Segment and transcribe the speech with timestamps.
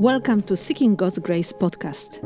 [0.00, 2.22] Welcome to Seeking God's Grace podcast,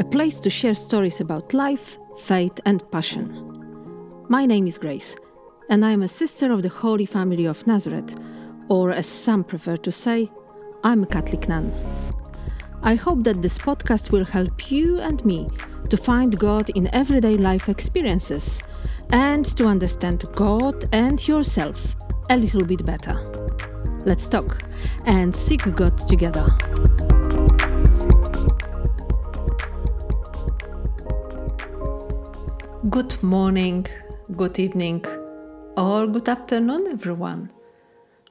[0.00, 4.24] a place to share stories about life, faith, and passion.
[4.28, 5.16] My name is Grace,
[5.68, 8.16] and I am a sister of the Holy Family of Nazareth,
[8.68, 10.30] or as some prefer to say,
[10.84, 11.72] I'm a Catholic nun.
[12.82, 15.48] I hope that this podcast will help you and me
[15.90, 18.62] to find God in everyday life experiences
[19.10, 21.96] and to understand God and yourself
[22.30, 23.45] a little bit better.
[24.06, 24.62] Let's talk
[25.04, 26.46] and seek God together.
[32.88, 33.84] Good morning,
[34.36, 35.04] good evening,
[35.76, 37.50] or good afternoon, everyone.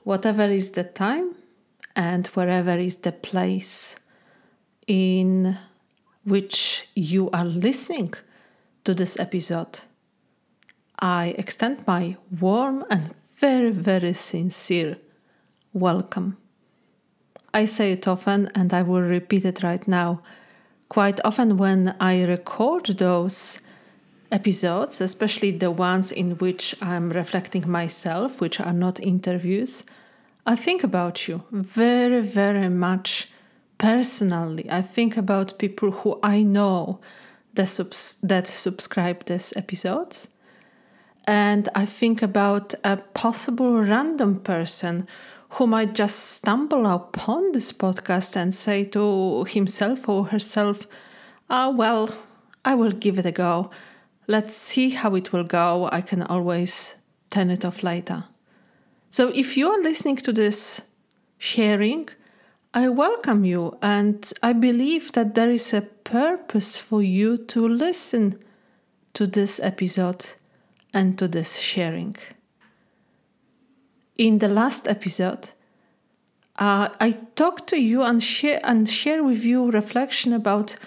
[0.05, 1.35] Whatever is the time
[1.93, 3.99] and wherever is the place
[4.87, 5.57] in
[6.23, 8.13] which you are listening
[8.85, 9.81] to this episode,
[11.01, 14.95] I extend my warm and very, very sincere
[15.75, 16.37] welcome.
[17.53, 20.21] I say it often and I will repeat it right now.
[20.87, 23.61] Quite often, when I record those
[24.31, 29.83] episodes, especially the ones in which I'm reflecting myself, which are not interviews,
[30.45, 33.29] I think about you very, very much
[33.77, 34.69] personally.
[34.71, 36.99] I think about people who I know
[37.55, 40.29] that, subs- that subscribe these episodes.
[41.27, 45.07] And I think about a possible random person
[45.55, 50.85] who might just stumble upon this podcast and say to himself or herself,
[51.49, 52.09] Ah, oh, well,
[52.65, 53.69] I will give it a go.
[54.27, 55.87] Let's see how it will go.
[55.93, 56.95] I can always
[57.29, 58.25] turn it off later.
[59.09, 60.89] So if you are listening to this
[61.37, 62.09] sharing,
[62.73, 68.39] I welcome you and I believe that there is a purpose for you to listen
[69.13, 70.25] to this episode
[70.93, 72.17] and to this sharing
[74.17, 75.51] in the last episode,
[76.57, 80.77] uh, I talked to you and share and share with you reflection about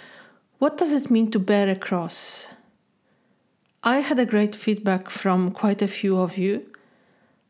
[0.59, 2.49] what does it mean to bear a cross.
[3.83, 6.67] I had a great feedback from quite a few of you.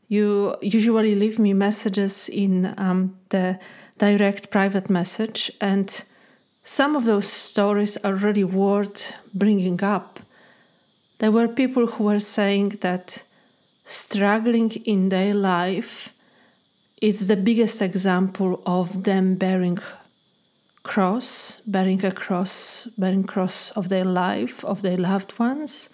[0.09, 3.59] You usually leave me messages in um, the
[3.99, 6.03] direct private message, and
[6.65, 10.21] some of those stories are really worth bringing up.
[11.19, 13.22] There were people who were saying that
[13.88, 16.12] struggling in their life
[17.00, 19.78] is the biggest example of them bearing
[20.82, 25.91] cross bearing a cross bearing cross of their life of their loved ones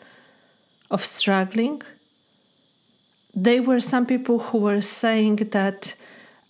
[0.91, 1.83] of struggling.
[3.35, 5.95] There were some people who were saying that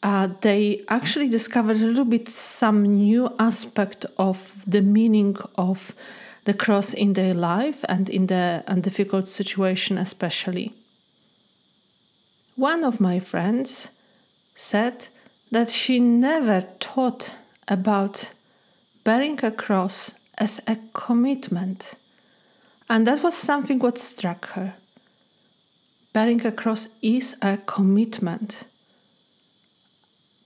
[0.02, 5.94] uh, they actually discovered a little bit some new aspect of the meaning of
[6.44, 10.72] the cross in their life and in the difficult situation especially
[12.56, 13.88] one of my friends
[14.54, 15.08] said
[15.50, 17.32] that she never thought
[17.68, 18.30] about
[19.04, 21.94] bearing a cross as a commitment.
[22.88, 24.74] And that was something what struck her.
[26.12, 28.64] Bearing a cross is a commitment.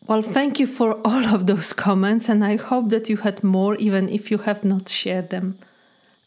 [0.06, 3.74] Well, thank you for all of those comments, and I hope that you had more,
[3.76, 5.58] even if you have not shared them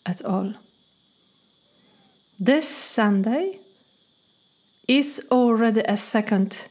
[0.06, 0.54] at all.
[2.40, 3.58] This Sunday,
[4.92, 6.68] is already a second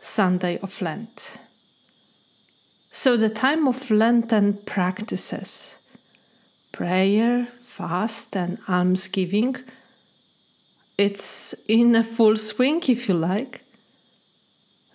[0.00, 1.36] Sunday of Lent.
[2.90, 5.78] So, the time of Lenten practices,
[6.72, 9.54] prayer, fast, and almsgiving,
[10.98, 13.60] it's in a full swing, if you like.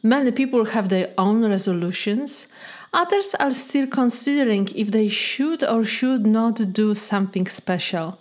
[0.03, 2.47] Many people have their own resolutions.
[2.91, 8.19] Others are still considering if they should or should not do something special.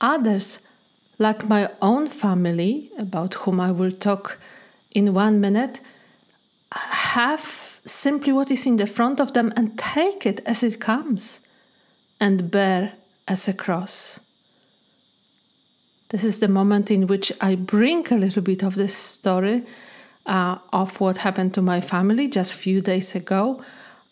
[0.00, 0.60] Others
[1.20, 4.38] like my own family, about whom I will talk
[4.94, 5.80] in one minute,
[6.72, 11.46] have simply what is in the front of them and take it as it comes
[12.18, 12.94] and bear
[13.28, 14.20] as a cross.
[16.08, 19.62] This is the moment in which I bring a little bit of this story
[20.24, 23.62] uh, of what happened to my family just a few days ago.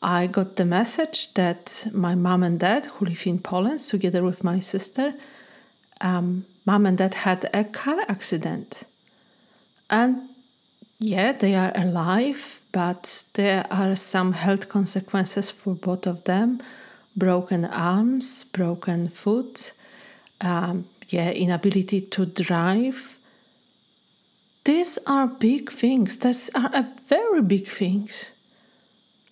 [0.02, 4.44] I got the message that my mom and dad, who live in Poland together with
[4.44, 5.14] my sister,
[6.00, 8.84] um, mom and dad had a car accident.
[9.88, 10.12] And
[11.00, 16.60] yeah, they are alive, but there are some health consequences for both of them
[17.16, 19.72] broken arms, broken foot,
[20.42, 23.16] um, yeah, inability to drive.
[24.64, 26.18] These are big things.
[26.18, 28.32] These are very big things.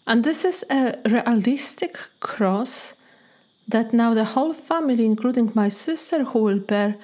[0.07, 2.97] And this is a realistic cross
[3.69, 6.97] that now the whole family, including my sister, who will bear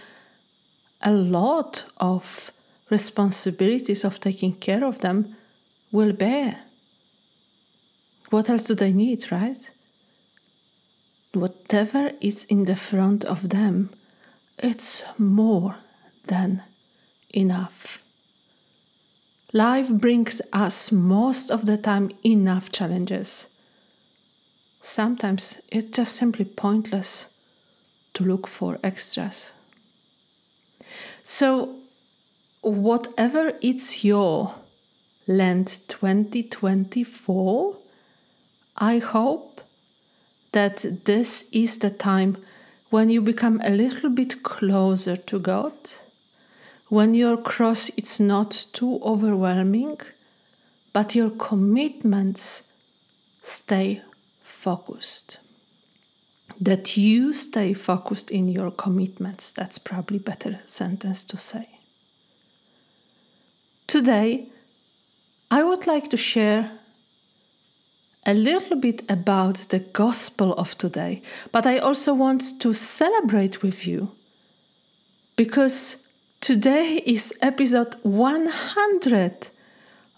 [1.03, 2.53] a lot of
[2.91, 5.35] responsibilities of taking care of them,
[5.93, 6.61] will bear.
[8.31, 9.71] what else do they need, right?
[11.35, 13.91] Whatever is in the front of them,
[14.59, 15.77] it's more
[16.29, 16.63] than
[17.35, 18.03] enough.
[19.53, 23.51] Life brings us most of the time enough challenges.
[24.83, 27.29] Sometimes it's just simply pointless
[28.15, 29.53] to look for extras.
[31.25, 31.77] So,
[32.63, 34.55] whatever it's your
[35.29, 37.77] Lent 2024,
[38.79, 39.61] I hope
[40.51, 42.39] that this is the time
[42.91, 45.73] when you become a little bit closer to God,
[46.89, 49.99] when your cross is not too overwhelming,
[50.93, 52.69] but your commitments
[53.45, 54.03] stay
[54.43, 55.39] focused.
[56.61, 59.53] That you stay focused in your commitments.
[59.53, 61.69] That's probably better sentence to say.
[63.87, 64.47] Today,
[65.51, 66.71] I would like to share
[68.25, 73.87] a little bit about the gospel of today, but I also want to celebrate with
[73.87, 74.13] you
[75.37, 76.09] because
[76.41, 79.49] today is episode 100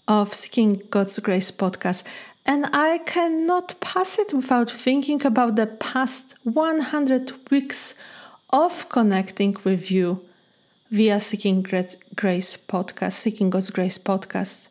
[0.07, 2.03] of Seeking God's Grace podcast,
[2.45, 7.99] and I cannot pass it without thinking about the past 100 weeks
[8.51, 10.21] of connecting with you
[10.91, 14.67] via Seeking Grace podcast, Seeking God's Grace podcast.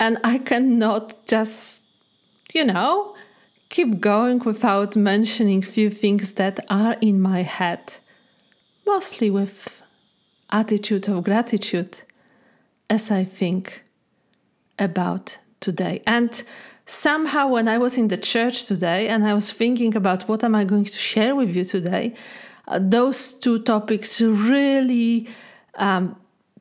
[0.00, 1.82] And I cannot just
[2.52, 3.16] you know,
[3.68, 7.94] keep going without mentioning few things that are in my head,
[8.86, 9.82] mostly with
[10.50, 12.00] attitude of gratitude
[12.90, 13.82] as I think
[14.78, 16.02] about today.
[16.06, 16.42] And
[16.86, 20.54] somehow when I was in the church today and I was thinking about what am
[20.54, 22.14] I going to share with you today,
[22.68, 25.28] uh, those two topics really
[25.76, 26.16] um,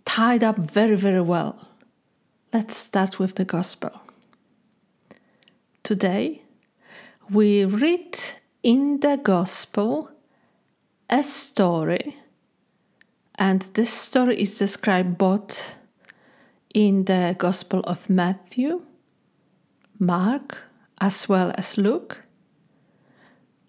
[0.05, 1.67] tied up very, very well.
[2.53, 3.91] Let's start with the gospel.
[5.83, 6.41] Today,
[7.29, 8.17] we read
[8.61, 10.11] in the Gospel
[11.09, 12.17] a story,
[13.39, 15.75] and this story is described both
[16.73, 18.81] in the Gospel of Matthew,
[20.01, 20.57] Mark,
[20.99, 22.23] as well as Luke.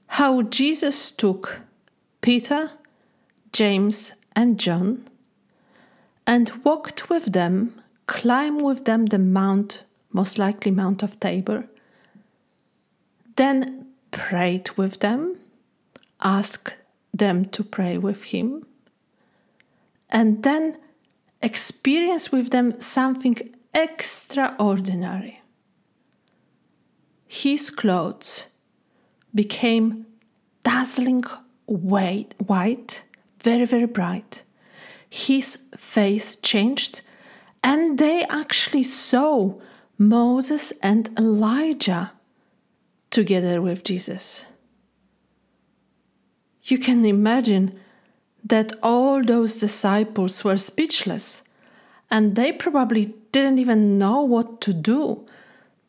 [0.07, 1.61] How Jesus took
[2.23, 2.71] Peter,
[3.53, 5.05] James, and John
[6.27, 11.67] and walked with them, climbed with them the mount, most likely Mount of Tabor,
[13.37, 15.37] then prayed with them,
[16.23, 16.77] asked
[17.13, 18.65] them to pray with him,
[20.09, 20.79] and then
[21.43, 23.37] experience with them something
[23.75, 25.42] extraordinary.
[27.35, 28.49] His clothes
[29.35, 30.05] became
[30.65, 31.25] dazzling
[31.65, 33.05] white, white,
[33.41, 34.43] very, very bright.
[35.09, 37.01] His face changed,
[37.65, 39.55] and they actually saw
[39.97, 42.13] Moses and Elijah
[43.09, 44.45] together with Jesus.
[46.65, 47.81] You can imagine
[48.45, 51.49] that all those disciples were speechless
[52.11, 55.25] and they probably didn't even know what to do.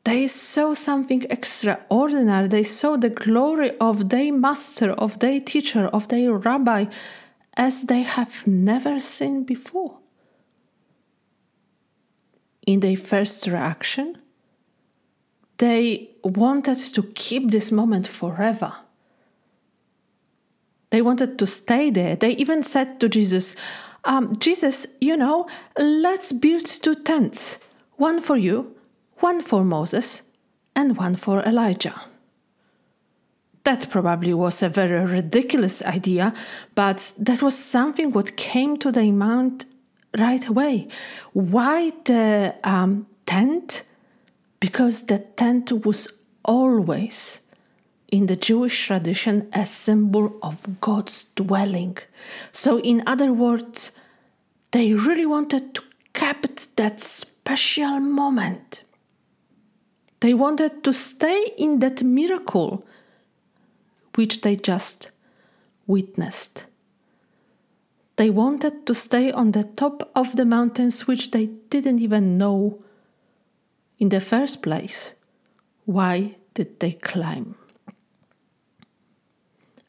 [0.04, 2.48] They saw something extraordinary.
[2.48, 6.86] They saw the glory of their master, of their teacher, of their rabbi,
[7.56, 10.00] as they have never seen before.
[12.68, 14.18] In their first reaction,
[15.58, 18.74] they wanted to keep this moment forever.
[20.90, 22.16] They wanted to stay there.
[22.16, 23.56] They even said to Jesus,
[24.04, 25.48] um, Jesus, you know,
[25.78, 27.64] let's build two tents
[27.96, 28.76] one for you,
[29.24, 30.32] one for Moses,
[30.76, 32.00] and one for Elijah.
[33.64, 36.34] That probably was a very ridiculous idea,
[36.76, 39.66] but that was something what came to the mind
[40.18, 40.88] right away.
[41.32, 43.84] Why the um, tent?
[44.64, 46.08] because the tent was
[46.46, 47.42] always
[48.14, 51.98] in the Jewish tradition a symbol of God's dwelling.
[52.54, 53.92] So, in other words,
[54.72, 55.82] they really wanted to
[56.14, 58.83] keep that special moment.
[60.24, 62.86] They wanted to stay in that miracle
[64.16, 65.12] which they just
[65.86, 66.66] witnessed.
[68.16, 72.82] They wanted to stay on the top of the mountains which they didn't even know
[74.00, 75.14] in the first place,
[75.84, 77.56] why did they climb?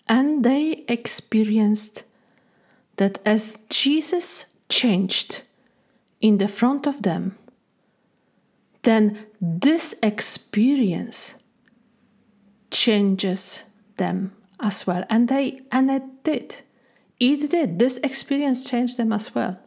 [0.08, 2.06] And they experienced
[2.96, 5.42] that as Jesus changed
[6.20, 7.38] in the front of them,
[8.84, 11.42] then this experience
[12.70, 13.64] changes
[13.96, 15.04] them as well.
[15.10, 16.62] And they and it did.
[17.20, 17.78] It did.
[17.78, 19.58] This experience changed them as well.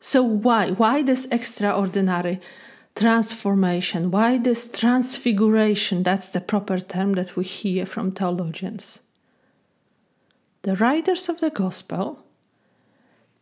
[0.00, 0.70] So why?
[0.70, 2.40] Why this extraordinary
[2.94, 4.10] transformation?
[4.10, 6.02] Why this transfiguration?
[6.02, 9.08] That's the proper term that we hear from theologians.
[10.62, 12.24] The writers of the gospel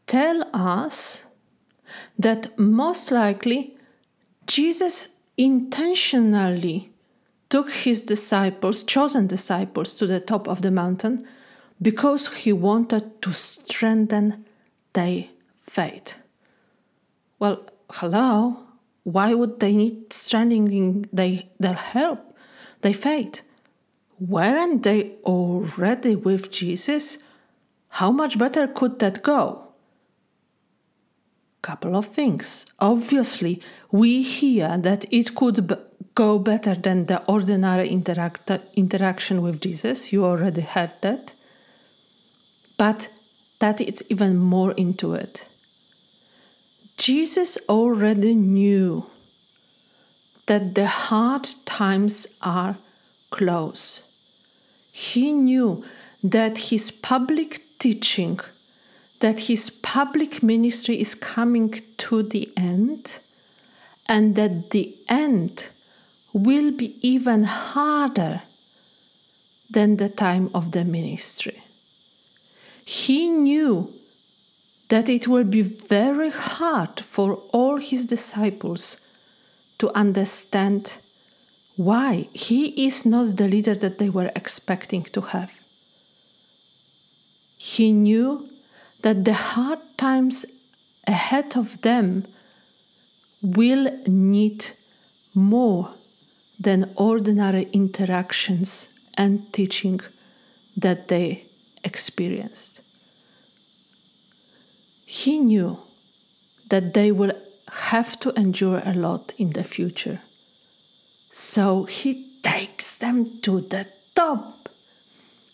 [0.07, 1.27] tell us
[2.19, 3.74] that most likely
[4.47, 6.91] Jesus intentionally
[7.49, 11.27] took his disciples, chosen disciples, to the top of the mountain
[11.81, 14.45] because he wanted to strengthen
[14.93, 15.25] their
[15.61, 16.17] faith.
[17.39, 18.59] Well, hello,
[19.03, 22.37] why would they need strengthening their, their help,
[22.81, 23.43] their faith?
[24.19, 27.25] Weren't they already with Jesus?
[27.89, 29.64] How much better could that go?
[31.65, 32.67] Couple of things.
[32.79, 33.55] Obviously,
[33.91, 35.77] we hear that it could b-
[36.15, 40.13] go better than the ordinary interact- interaction with Jesus.
[40.13, 41.33] You already heard that.
[42.77, 43.09] But
[43.61, 45.47] that it's even more into it.
[46.99, 49.07] Jesus already knew
[50.47, 52.77] that the hard times are
[53.31, 54.03] close.
[54.93, 55.83] He knew
[56.23, 58.39] that his public teaching,
[59.21, 63.19] that his public ministry is coming to the end,
[64.07, 65.69] and that the end
[66.33, 68.43] will be even harder
[69.71, 71.63] than the time of the ministry.
[72.85, 73.93] He knew
[74.89, 79.01] that it will be very hard for all his disciples
[79.79, 80.99] to understand
[81.77, 85.61] why he is not the leader that they were expecting to have.
[87.57, 88.49] He knew
[89.05, 90.47] that the hard times
[91.07, 92.25] ahead of them
[93.43, 94.65] will need
[95.35, 95.91] more
[96.59, 100.01] than ordinary interactions and teaching
[100.75, 101.45] that they
[101.85, 102.81] experienced.
[105.05, 105.77] He knew
[106.71, 107.33] that they will
[107.69, 110.21] have to endure a lot in the future.
[111.31, 114.64] So he takes them to the top.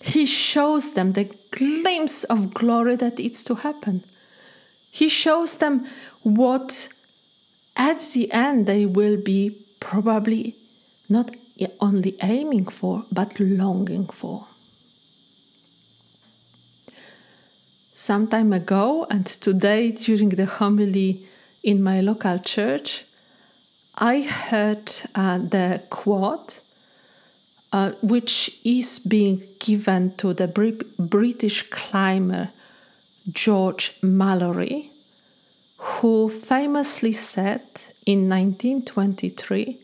[0.00, 4.04] He shows them the glimpse of glory that is to happen.
[4.90, 5.86] He shows them
[6.22, 6.88] what
[7.76, 10.56] at the end they will be probably
[11.08, 11.34] not
[11.80, 14.46] only aiming for, but longing for.
[17.94, 21.26] Some time ago, and today during the homily
[21.62, 23.04] in my local church,
[23.98, 26.59] I heard uh, the quote,
[27.72, 30.48] uh, which is being given to the
[30.98, 32.50] British climber
[33.30, 34.90] George Mallory,
[35.78, 37.62] who famously said
[38.06, 39.78] in 1923,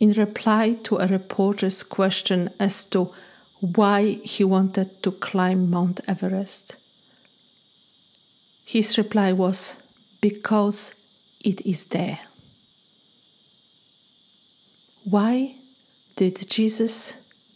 [0.00, 3.10] in reply to a reporter's question as to
[3.60, 6.76] why he wanted to climb Mount Everest.
[8.64, 9.82] His reply was,
[10.20, 10.94] Because
[11.44, 12.20] it is there.
[15.04, 15.56] Why
[16.16, 17.14] did Jesus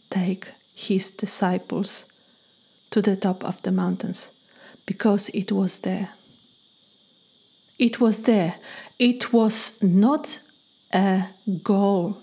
[0.09, 2.05] take his disciples
[2.91, 4.31] to the top of the mountains?
[4.85, 6.09] Because it was there.
[7.77, 8.55] It was there.
[8.97, 10.39] It was not
[10.93, 11.23] a
[11.63, 12.17] goal,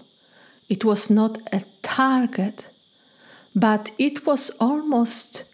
[0.68, 2.66] it was not a target,
[3.54, 5.44] but it was almost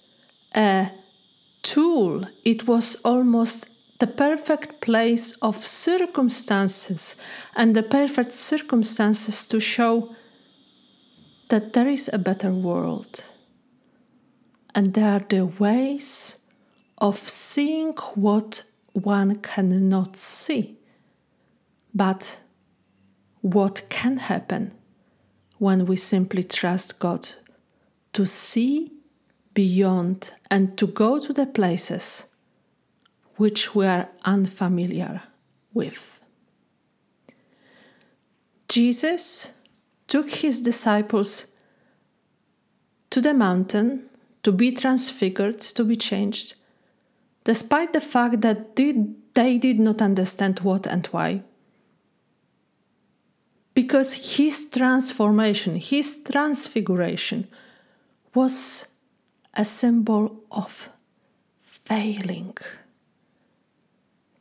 [0.54, 0.90] a
[1.62, 2.26] tool.
[2.44, 7.20] It was almost the perfect place of circumstances
[7.54, 10.14] and the perfect circumstances to show
[11.52, 13.28] that there is a better world.
[14.74, 16.40] And there are the ways
[16.96, 18.62] of seeing what
[18.94, 20.78] one cannot see,
[21.94, 22.40] but
[23.42, 24.72] what can happen
[25.58, 27.28] when we simply trust God
[28.14, 28.90] to see
[29.52, 32.34] beyond and to go to the places
[33.36, 35.20] which we are unfamiliar
[35.74, 36.18] with.
[38.70, 39.52] Jesus
[40.12, 41.52] took his disciples
[43.08, 44.10] to the mountain
[44.42, 46.54] to be transfigured, to be changed,
[47.44, 51.40] despite the fact that they did not understand what and why.
[53.72, 57.48] Because his transformation, his transfiguration,
[58.34, 58.92] was
[59.54, 60.90] a symbol of
[61.62, 62.54] failing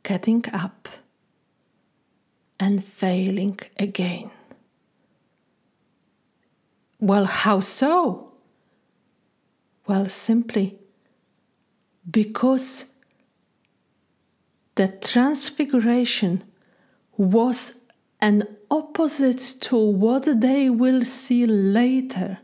[0.02, 0.86] getting up
[2.60, 4.30] and failing again.
[7.02, 8.32] Well, how so?
[9.88, 10.78] Well, simply
[12.08, 12.94] because
[14.76, 16.44] the transfiguration
[17.16, 17.86] was
[18.20, 22.38] an opposite to what they will see later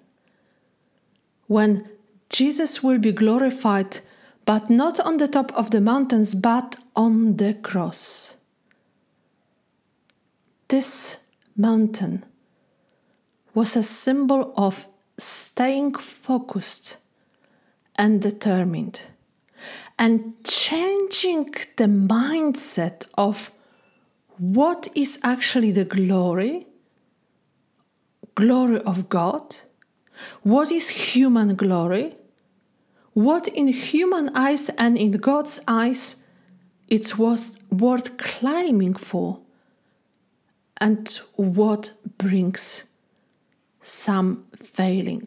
[1.47, 1.89] when
[2.29, 4.01] Jesus will be glorified
[4.45, 8.35] but not on the top of the mountains, but on the cross.
[10.67, 11.25] this
[11.57, 12.25] mountain
[13.55, 14.87] was a symbol of
[15.19, 16.99] staying focused
[17.97, 19.03] and determined
[19.99, 21.45] and changing
[21.77, 23.51] the mindset of
[24.39, 26.67] what is actually the glory
[28.37, 29.57] glory of God
[30.43, 32.15] what is human glory
[33.15, 36.25] what in human eyes and in God's eyes
[36.89, 39.41] it was worth climbing for
[40.81, 42.88] and what brings
[43.89, 45.27] some failing.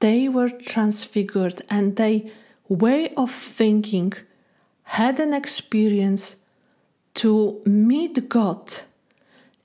[0.00, 2.22] They were transfigured and their
[2.68, 4.14] way of thinking
[4.84, 6.44] had an experience
[7.14, 8.72] to meet God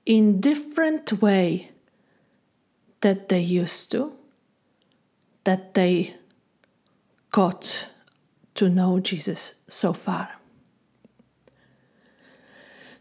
[0.04, 1.70] in different way
[3.00, 4.12] that they used to
[5.44, 6.14] that they
[7.30, 7.88] got
[8.54, 10.28] to know Jesus so far.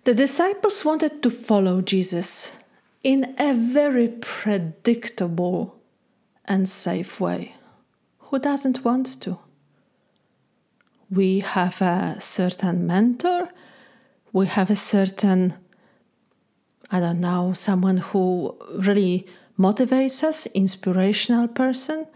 [0.04, 2.58] The disciples wanted to follow Jesus
[3.05, 5.79] in a very predictable
[6.45, 7.53] and safe way.
[8.17, 9.38] Who doesn't want to?
[11.12, 13.50] We have a certain mentor,
[14.33, 15.53] we have a certain,
[16.89, 22.07] I don't know, someone who really motivates us, inspirational person,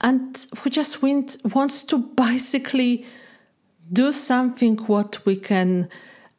[0.00, 3.04] and who just went, wants to basically
[3.92, 5.90] do something what we can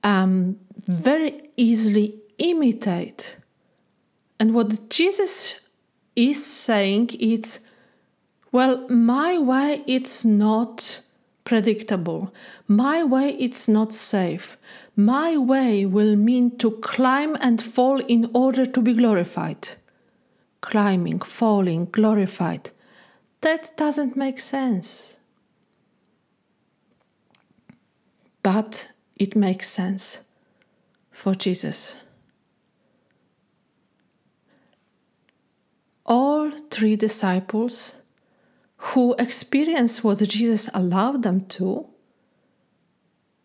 [0.03, 3.35] um, very easily imitate.
[4.41, 5.67] And what Jesus
[6.15, 7.67] is saying is,
[8.51, 11.01] well, my way it's not
[11.43, 12.33] predictable.
[12.67, 14.57] My way it's not safe.
[14.95, 19.67] My way will mean to climb and fall in order to be glorified.
[20.61, 22.71] Climbing, falling, glorified.
[23.41, 25.17] That doesn't make sense.
[28.41, 30.23] But it makes sense
[31.11, 32.05] for Jesus.
[36.05, 38.01] All three disciples
[38.77, 41.87] who experienced what Jesus allowed them to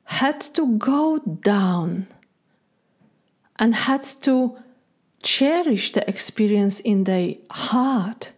[0.04, 2.06] had to go down
[3.58, 4.56] and had to
[5.22, 8.32] cherish the experience in their heart.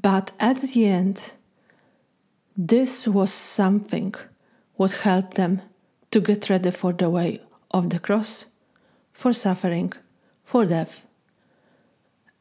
[0.00, 1.32] But at the end,
[2.56, 4.14] this was something
[4.74, 5.60] what helped them
[6.10, 8.46] to get ready for the way of the cross,
[9.12, 9.92] for suffering,
[10.44, 11.06] for death,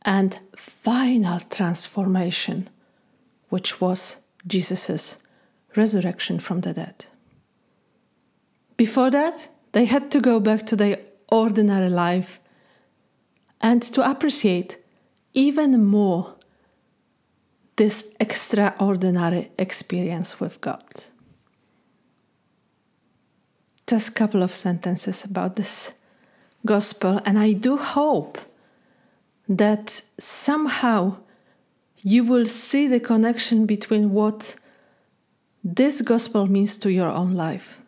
[0.07, 2.69] and final transformation,
[3.49, 5.27] which was Jesus'
[5.75, 7.07] resurrection from the dead.
[8.77, 12.39] Before that, they had to go back to their ordinary life
[13.59, 14.77] and to appreciate
[15.33, 16.35] even more
[17.75, 20.85] this extraordinary experience with God.
[23.87, 25.93] Just a couple of sentences about this
[26.65, 28.37] gospel, and I do hope
[29.49, 31.17] that somehow
[32.01, 34.55] you will see the connection between what
[35.63, 37.81] this gospel means to your own life.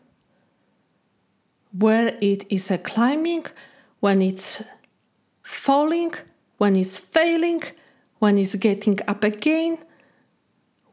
[1.78, 3.46] Where it is a climbing,
[4.00, 4.64] when it's
[5.44, 6.14] falling,
[6.58, 7.62] when it's failing,
[8.20, 9.78] when it's getting up again,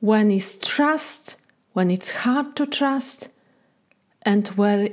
[0.01, 1.41] when it's trust,
[1.73, 3.29] when it's hard to trust,
[4.25, 4.91] and where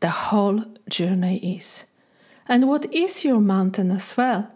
[0.00, 1.86] the whole journey is.
[2.48, 4.50] And what is your mountain as well?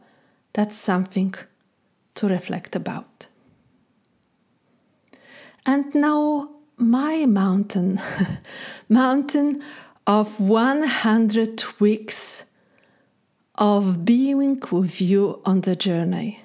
[0.57, 1.35] That's something
[2.15, 3.27] to reflect about.
[5.67, 8.01] And now, my mountain,
[8.89, 9.63] mountain
[10.07, 12.47] of 100 weeks
[13.57, 16.41] of being with you on the journey.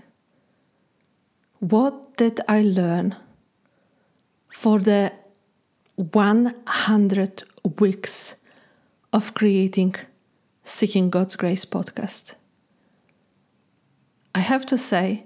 [1.60, 3.16] What did I learn
[4.50, 5.14] for the
[5.96, 7.44] 100
[7.80, 8.42] weeks
[9.14, 9.96] of creating
[10.66, 12.36] Seeking God's Grace podcast?
[14.34, 15.26] I have to say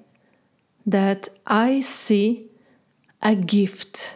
[0.86, 2.48] that I see
[3.22, 4.16] a gift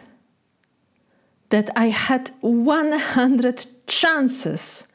[1.50, 4.88] that I had 100 chances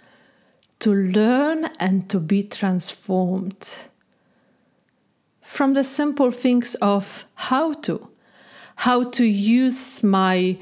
[0.80, 3.80] to learn and to be transformed.
[5.42, 8.10] From the simple things of how to
[8.76, 10.58] how to use my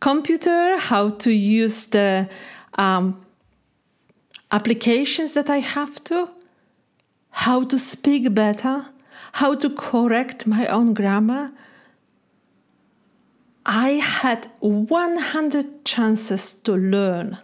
[0.00, 2.28] computer how to use the
[2.74, 3.20] um,
[4.52, 6.28] applications that i have to
[7.44, 8.86] how to speak better
[9.32, 11.52] how to correct my own grammar
[13.66, 17.38] i had 100 chances to learn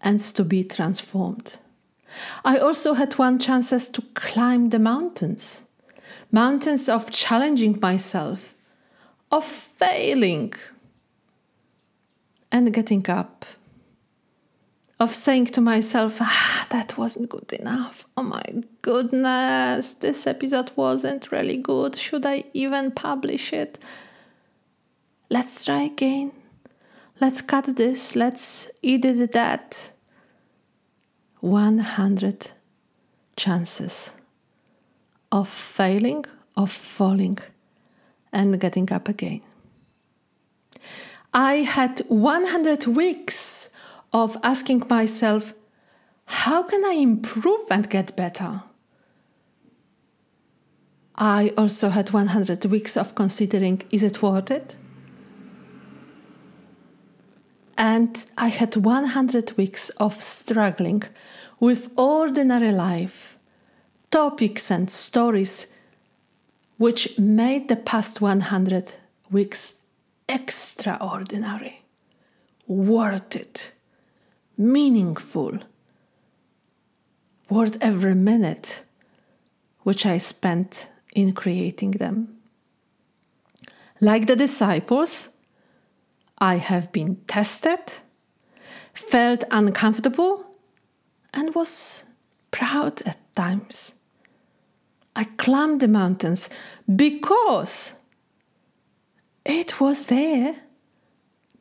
[0.00, 1.58] and to be transformed
[2.44, 5.64] I also had one chances to climb the mountains.
[6.30, 8.54] Mountains of challenging myself,
[9.30, 10.52] of failing,
[12.50, 13.44] and getting up,
[15.00, 18.06] of saying to myself, ah, that wasn't good enough.
[18.18, 21.94] Oh my goodness, this episode wasn't really good.
[21.94, 23.78] Should I even publish it?
[25.30, 26.32] Let's try again.
[27.20, 28.16] Let's cut this.
[28.16, 29.92] Let's edit that.
[31.42, 32.50] 100
[33.36, 34.10] chances
[35.30, 36.24] of failing,
[36.56, 37.38] of falling,
[38.32, 39.42] and getting up again.
[41.32, 43.72] I had 100 weeks
[44.12, 45.54] of asking myself,
[46.28, 48.62] how can I improve and get better?
[51.16, 54.76] I also had 100 weeks of considering, is it worth it?
[57.78, 61.02] And I had 100 weeks of struggling
[61.60, 63.38] with ordinary life,
[64.10, 65.72] topics and stories
[66.76, 68.92] which made the past 100
[69.30, 69.86] weeks
[70.28, 71.82] extraordinary,
[72.66, 73.72] worth it,
[74.56, 75.58] meaningful,
[77.48, 78.82] worth every minute
[79.82, 82.36] which I spent in creating them.
[84.00, 85.30] Like the disciples,
[86.38, 87.80] I have been tested,
[88.92, 90.44] felt uncomfortable,
[91.34, 92.04] and was
[92.50, 93.94] proud at times.
[95.16, 96.48] I climbed the mountains
[96.94, 97.94] because
[99.44, 100.54] it was there,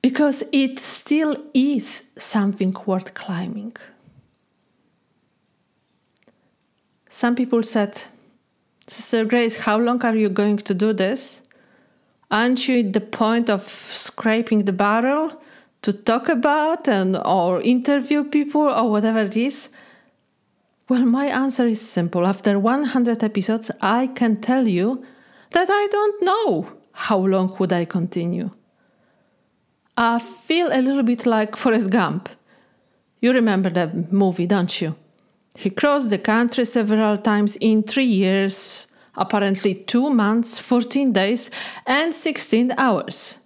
[0.02, 3.76] because it still is something worth climbing.
[7.18, 8.04] Some people said,
[8.86, 11.42] Sister Grace, how long are you going to do this?
[12.30, 15.32] aren't you at the point of scraping the barrel
[15.82, 19.72] to talk about and or interview people or whatever it is?
[20.90, 22.28] Well, my answer is simple.
[22.28, 25.04] After 100 episodes, I can tell you
[25.54, 28.52] that I don't know how long would I continue.
[29.98, 32.30] I feel a little bit like Forrest Gump.
[33.22, 34.96] You remember that movie, don't you?
[35.58, 41.50] He crossed the country several times in three years, apparently two months, 14 days,
[41.88, 43.40] and 16 hours.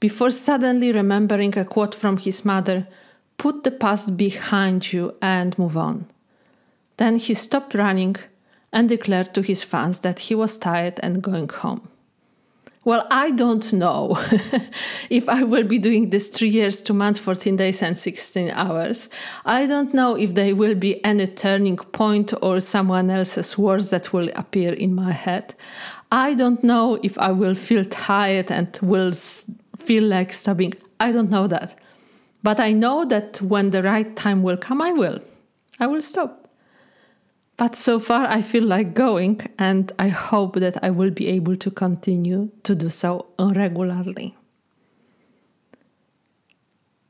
[0.00, 2.88] Before suddenly remembering a quote from his mother,
[3.38, 6.06] put the past behind you and move on.
[6.96, 8.16] Then he stopped running
[8.72, 11.88] and declared to his fans that he was tired and going home.
[12.82, 14.16] Well, I don't know
[15.10, 19.10] if I will be doing this three years, two months, 14 days, and 16 hours.
[19.44, 24.14] I don't know if there will be any turning point or someone else's words that
[24.14, 25.54] will appear in my head.
[26.10, 29.12] I don't know if I will feel tired and will
[29.78, 30.72] feel like stopping.
[30.98, 31.78] I don't know that.
[32.42, 35.20] But I know that when the right time will come, I will.
[35.78, 36.39] I will stop.
[37.60, 41.58] But so far, I feel like going, and I hope that I will be able
[41.58, 44.34] to continue to do so regularly.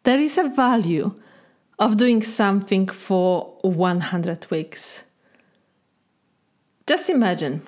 [0.02, 1.14] There is a value
[1.78, 5.04] of doing something for 100 weeks.
[6.84, 7.62] Just imagine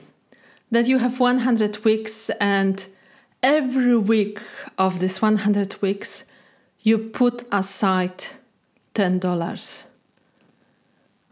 [0.72, 2.84] that you have 100 weeks, and
[3.44, 4.40] every week
[4.76, 6.24] of this 100 weeks,
[6.80, 8.24] you put aside
[8.96, 9.91] $10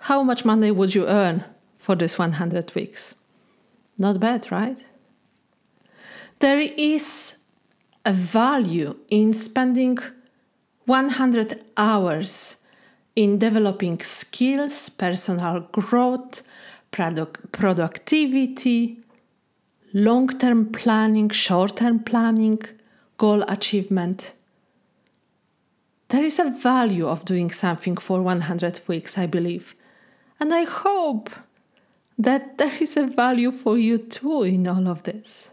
[0.00, 1.44] how much money would you earn
[1.76, 3.14] for this 100 weeks?
[3.98, 4.78] Not bad, right?
[6.38, 7.40] There is
[8.04, 9.98] a value in spending
[10.86, 12.64] 100 hours
[13.14, 16.42] in developing skills, personal growth,
[16.90, 18.98] product, productivity,
[19.92, 22.58] long term planning, short term planning,
[23.18, 24.32] goal achievement.
[26.08, 29.74] There is a value of doing something for 100 weeks, I believe.
[30.40, 31.30] And I hope
[32.18, 35.50] that there is a value for you too in all of this.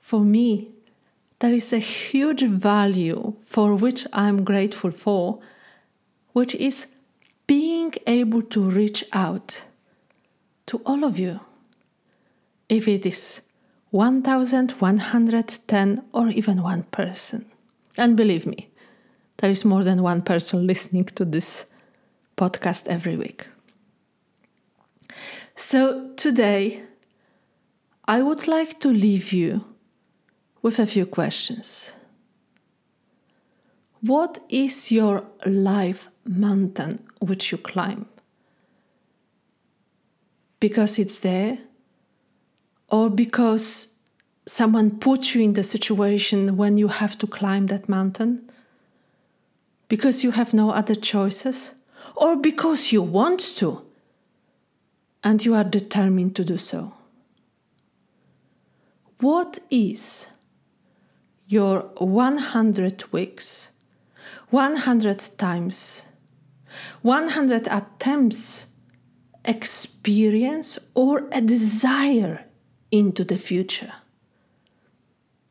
[0.00, 0.72] For me,
[1.38, 5.38] there is a huge value for which I'm grateful for,
[6.32, 6.96] which is
[7.46, 9.62] being able to reach out
[10.66, 11.40] to all of you.
[12.68, 13.42] If it is
[13.90, 17.46] 1110 or even one person.
[17.96, 18.68] And believe me,
[19.38, 21.70] there is more than one person listening to this
[22.38, 23.46] podcast every week.
[25.56, 26.82] So today,
[28.06, 29.64] I would like to leave you
[30.62, 31.92] with a few questions.
[34.00, 38.06] What is your life mountain which you climb?
[40.60, 41.58] Because it's there,
[42.88, 43.98] or because
[44.46, 48.48] someone put you in the situation when you have to climb that mountain?
[49.88, 51.74] Because you have no other choices?
[52.18, 53.82] Or because you want to
[55.24, 56.92] and you are determined to do so.
[59.20, 60.30] What is
[61.46, 63.72] your 100 weeks
[64.50, 66.06] 100 times,
[67.02, 68.72] 100 attempts
[69.44, 72.44] experience or a desire
[72.90, 73.92] into the future.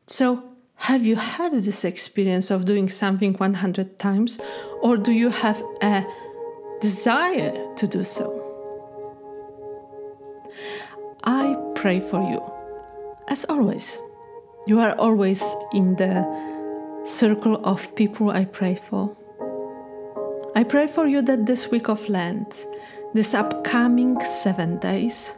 [0.06, 0.44] So,
[0.82, 4.40] have you had this experience of doing something 100 times,
[4.80, 6.04] or do you have a
[6.80, 8.44] desire to do so?
[11.24, 12.42] I pray for you,
[13.28, 13.98] as always.
[14.66, 16.26] You are always in the
[17.04, 19.16] circle of people I pray for.
[20.54, 22.66] I pray for you that this week of Lent,
[23.14, 25.34] this upcoming seven days,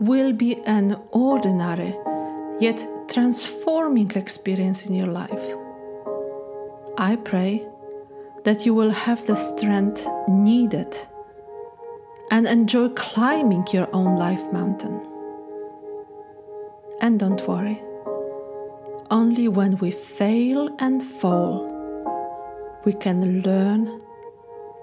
[0.00, 1.94] will be an ordinary
[2.60, 5.54] yet transforming experience in your life.
[6.96, 7.66] I pray
[8.44, 10.96] that you will have the strength needed
[12.30, 15.00] and enjoy climbing your own life mountain.
[17.00, 17.80] And don't worry,
[19.10, 21.74] only when we fail and fall,
[22.84, 24.00] we can learn,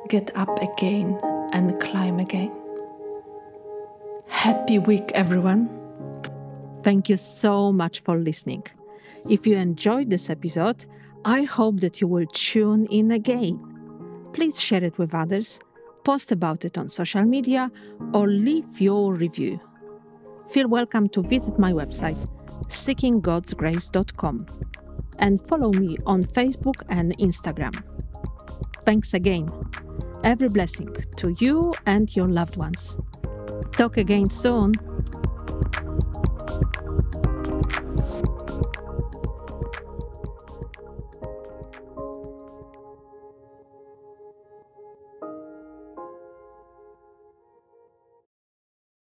[0.10, 1.20] get up again,
[1.52, 2.52] and climb again.
[4.28, 5.70] Happy week, everyone!
[6.84, 8.64] Thank you so much for listening.
[9.30, 10.86] If you enjoyed this episode,
[11.28, 13.60] I hope that you will tune in again.
[14.32, 15.60] Please share it with others,
[16.04, 17.72] post about it on social media,
[18.14, 19.60] or leave your review.
[20.48, 22.18] Feel welcome to visit my website,
[22.68, 24.46] seekinggodsgrace.com,
[25.18, 27.74] and follow me on Facebook and Instagram.
[28.84, 29.50] Thanks again.
[30.24, 33.00] Every blessing to you and your loved ones.
[33.72, 34.74] Talk again soon.